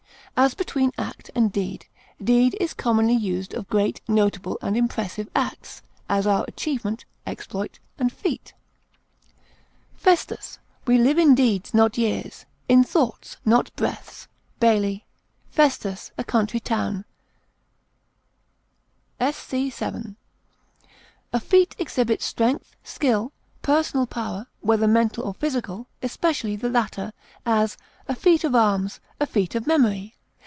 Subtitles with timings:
[0.37, 1.85] As between act and deed,
[2.23, 8.11] deed is commonly used of great, notable, and impressive acts, as are achievement, exploit, and
[8.11, 8.53] feat.
[9.93, 14.27] Festus: We live in deeds, not years; in thoughts, not breaths.
[14.59, 15.05] BAILEY
[15.51, 17.03] Festus, A Country Town,
[19.19, 19.53] sc.
[19.71, 20.15] 7.
[21.33, 23.31] A feat exhibits strength, skill,
[23.61, 27.11] personal power, whether mental or physical, especially the latter;
[27.45, 27.77] as,
[28.07, 30.15] a feat of arms, a feat of memory.